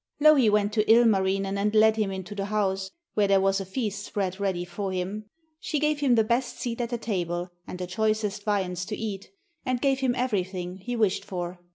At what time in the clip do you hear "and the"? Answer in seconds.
7.67-7.85